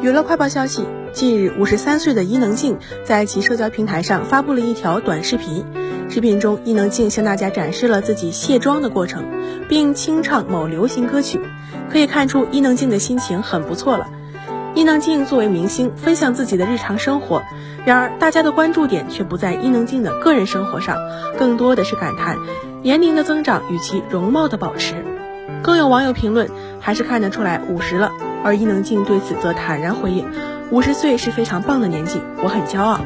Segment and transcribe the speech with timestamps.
[0.00, 5.64] 娱乐快报消息：近日，五十三岁的伊能静在其社交平台上发布了一条短视频。
[6.08, 9.24] 视频中，伊能静向大家展示了自己卸妆的过程，
[9.68, 11.40] 并清唱某流行歌曲。
[11.90, 14.08] 可以看出，伊能静的心情很不错了。
[14.74, 17.42] 伊能静作为明星，分享自己的日常生活，
[17.84, 20.96] 然而大家的关注点却不在伊能静的个人生活上，
[21.38, 22.38] 更多的是感叹
[22.82, 25.04] 年龄的增长与其容貌的保持。
[25.62, 26.48] 更有网友评论，
[26.80, 28.10] 还是看得出来五十了。
[28.44, 30.26] 而伊能静对此则坦然回应
[30.70, 33.00] ：“五十岁是非常棒的年纪，我很骄傲。”